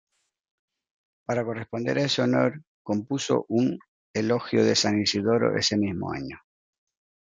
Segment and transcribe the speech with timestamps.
[1.27, 3.77] Para corresponder a ese honor compuso un
[4.15, 6.39] "Elogio de San Isidoro" ese mismo año.